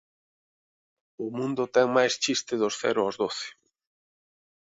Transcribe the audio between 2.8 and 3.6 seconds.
cero aos doce.